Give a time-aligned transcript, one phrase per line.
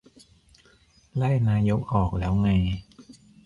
[1.17, 2.49] ไล่นายกออกแล้วไง?